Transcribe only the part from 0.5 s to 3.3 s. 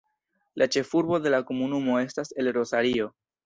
La ĉefurbo de la komunumo estas El Rosario.